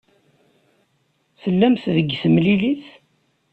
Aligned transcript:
Tellamt 1.41 1.83
deg 1.95 2.09
temlilit? 2.21 2.85